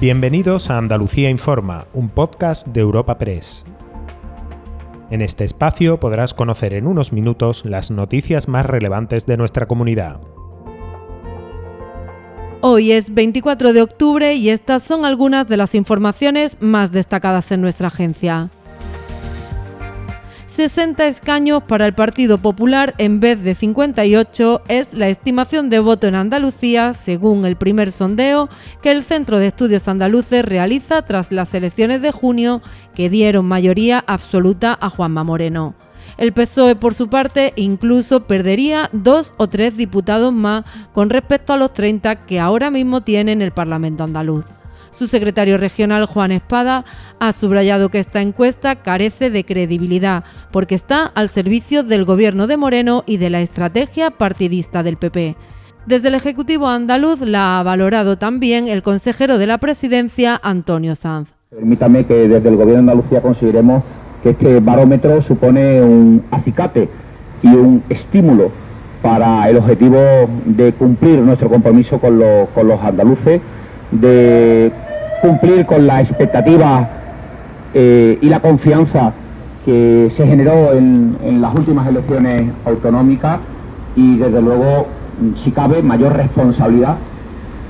[0.00, 3.66] Bienvenidos a Andalucía Informa, un podcast de Europa Press.
[5.10, 10.18] En este espacio podrás conocer en unos minutos las noticias más relevantes de nuestra comunidad.
[12.62, 17.60] Hoy es 24 de octubre y estas son algunas de las informaciones más destacadas en
[17.60, 18.48] nuestra agencia.
[20.50, 26.08] 60 escaños para el Partido Popular en vez de 58 es la estimación de voto
[26.08, 28.48] en Andalucía, según el primer sondeo
[28.82, 32.62] que el Centro de Estudios Andaluces realiza tras las elecciones de junio
[32.96, 35.76] que dieron mayoría absoluta a Juanma Moreno.
[36.18, 41.58] El PSOE, por su parte, incluso perdería dos o tres diputados más con respecto a
[41.58, 44.46] los 30 que ahora mismo tiene en el Parlamento andaluz.
[44.90, 46.84] Su secretario regional, Juan Espada,
[47.20, 52.56] ha subrayado que esta encuesta carece de credibilidad porque está al servicio del gobierno de
[52.56, 55.36] Moreno y de la estrategia partidista del PP.
[55.86, 61.34] Desde el Ejecutivo andaluz la ha valorado también el consejero de la presidencia, Antonio Sanz.
[61.50, 63.84] Permítame que desde el Gobierno de Andalucía consideremos
[64.22, 66.88] que este barómetro supone un acicate
[67.42, 68.50] y un estímulo
[69.02, 69.98] para el objetivo
[70.44, 73.40] de cumplir nuestro compromiso con los, con los andaluces
[73.90, 74.72] de
[75.22, 76.88] cumplir con la expectativa
[77.74, 79.12] eh, y la confianza
[79.64, 83.40] que se generó en, en las últimas elecciones autonómicas
[83.96, 84.86] y desde luego,
[85.36, 86.96] si cabe, mayor responsabilidad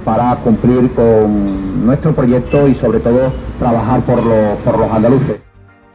[0.04, 5.40] para cumplir con nuestro proyecto y sobre todo trabajar por los, por los andaluces.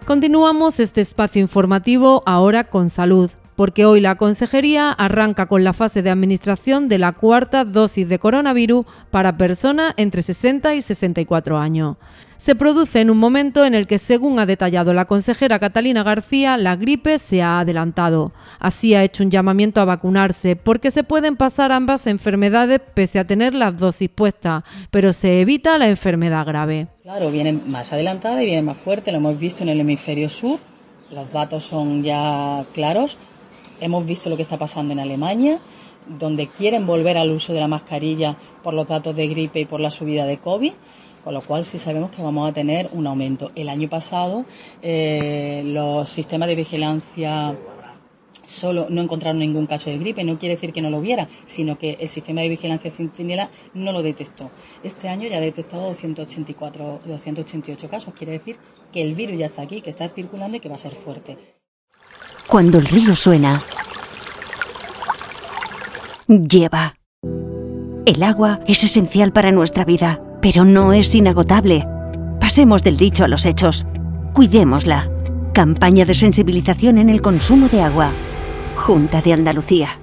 [0.05, 6.01] Continuamos este espacio informativo ahora con salud porque hoy la Consejería arranca con la fase
[6.01, 11.97] de administración de la cuarta dosis de coronavirus para personas entre 60 y 64 años.
[12.37, 16.57] Se produce en un momento en el que, según ha detallado la consejera Catalina García,
[16.57, 18.33] la gripe se ha adelantado.
[18.59, 23.25] Así ha hecho un llamamiento a vacunarse, porque se pueden pasar ambas enfermedades pese a
[23.25, 26.87] tener las dosis puestas, pero se evita la enfermedad grave.
[27.03, 30.59] Claro, viene más adelantada y viene más fuerte, lo hemos visto en el hemisferio sur,
[31.11, 33.17] los datos son ya claros,
[33.81, 35.59] Hemos visto lo que está pasando en Alemania,
[36.07, 39.79] donde quieren volver al uso de la mascarilla por los datos de gripe y por
[39.79, 40.73] la subida de COVID,
[41.23, 43.51] con lo cual sí sabemos que vamos a tener un aumento.
[43.55, 44.45] El año pasado
[44.81, 47.57] eh, los sistemas de vigilancia
[48.45, 51.77] solo no encontraron ningún caso de gripe, no quiere decir que no lo hubiera, sino
[51.77, 54.51] que el sistema de vigilancia centinela no lo detectó.
[54.83, 58.57] Este año ya ha detectado 284, 288 casos, quiere decir
[58.93, 61.37] que el virus ya está aquí, que está circulando y que va a ser fuerte.
[62.47, 63.61] Cuando el río suena,
[66.27, 66.95] lleva.
[68.05, 71.87] El agua es esencial para nuestra vida, pero no es inagotable.
[72.39, 73.87] Pasemos del dicho a los hechos.
[74.33, 75.09] Cuidémosla.
[75.53, 78.11] Campaña de sensibilización en el consumo de agua.
[78.75, 79.97] Junta de Andalucía.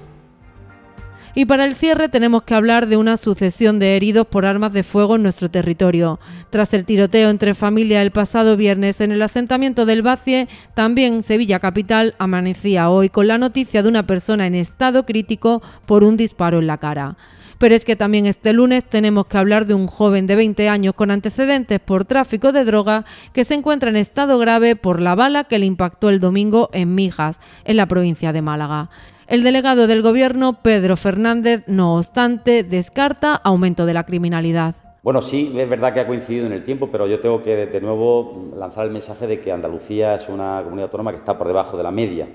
[1.35, 4.83] Y para el cierre tenemos que hablar de una sucesión de heridos por armas de
[4.83, 6.19] fuego en nuestro territorio.
[6.51, 11.59] Tras el tiroteo entre familias el pasado viernes en el asentamiento del Bacie, también Sevilla
[11.59, 16.59] Capital amanecía hoy con la noticia de una persona en estado crítico por un disparo
[16.59, 17.17] en la cara.
[17.57, 20.93] Pero es que también este lunes tenemos que hablar de un joven de 20 años
[20.93, 25.45] con antecedentes por tráfico de droga que se encuentra en estado grave por la bala
[25.45, 28.89] que le impactó el domingo en Mijas, en la provincia de Málaga.
[29.27, 34.75] El delegado del Gobierno, Pedro Fernández, no obstante, descarta aumento de la criminalidad.
[35.01, 37.81] Bueno, sí, es verdad que ha coincidido en el tiempo, pero yo tengo que de
[37.81, 41.77] nuevo lanzar el mensaje de que Andalucía es una comunidad autónoma que está por debajo
[41.77, 42.27] de la media,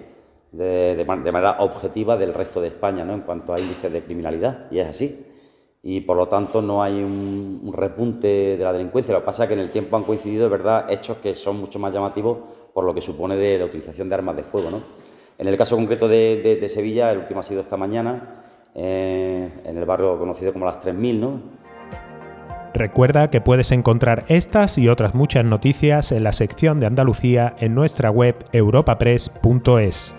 [0.52, 3.12] de, manera objetiva del resto de España, ¿no?
[3.12, 5.26] en cuanto a índices de criminalidad, y es así.
[5.82, 9.14] Y por lo tanto no hay un, un repunte de la delincuencia.
[9.14, 11.78] Lo que pasa es que en el tiempo han coincidido, verdad, hechos que son mucho
[11.78, 12.38] más llamativos
[12.74, 14.70] por lo que supone de la utilización de armas de fuego.
[14.70, 14.82] ¿no?
[15.38, 18.40] En el caso concreto de, Sevilla, el último ha sido esta mañana,
[18.74, 21.40] eh, en el barrio conocido como las 3000, ¿no?
[22.74, 27.74] Recuerda que puedes encontrar estas y otras muchas noticias en la sección de Andalucía en
[27.74, 30.16] nuestra web europapress.es.